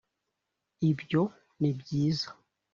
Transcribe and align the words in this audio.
ibyo 0.91 1.21
ni 1.59 1.71
byiza. 1.79 2.29